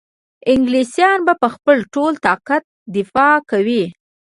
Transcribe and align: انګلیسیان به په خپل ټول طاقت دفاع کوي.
انګلیسیان 0.51 1.19
به 1.27 1.33
په 1.41 1.47
خپل 1.55 1.77
ټول 1.93 2.13
طاقت 2.25 2.63
دفاع 2.95 3.35
کوي. 3.49 3.83